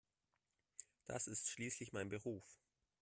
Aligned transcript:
Das 1.05 1.27
ist 1.27 1.51
schließlich 1.51 1.93
mein 1.93 2.09
Beruf. 2.09 2.59